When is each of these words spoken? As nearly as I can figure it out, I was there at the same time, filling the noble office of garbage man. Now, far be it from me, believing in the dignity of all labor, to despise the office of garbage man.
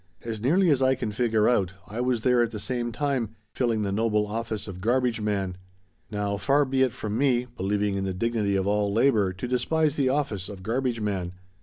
As 0.23 0.41
nearly 0.41 0.71
as 0.71 0.81
I 0.81 0.95
can 0.95 1.11
figure 1.11 1.47
it 1.47 1.51
out, 1.51 1.73
I 1.85 2.01
was 2.01 2.21
there 2.21 2.41
at 2.41 2.49
the 2.49 2.59
same 2.59 2.91
time, 2.91 3.35
filling 3.53 3.83
the 3.83 3.91
noble 3.91 4.25
office 4.25 4.67
of 4.67 4.81
garbage 4.81 5.21
man. 5.21 5.57
Now, 6.09 6.37
far 6.37 6.65
be 6.65 6.81
it 6.81 6.91
from 6.91 7.19
me, 7.19 7.45
believing 7.55 7.97
in 7.97 8.03
the 8.05 8.11
dignity 8.15 8.55
of 8.55 8.65
all 8.65 8.91
labor, 8.91 9.31
to 9.33 9.47
despise 9.47 9.97
the 9.97 10.09
office 10.09 10.49
of 10.49 10.63
garbage 10.63 10.99
man. 11.01 11.33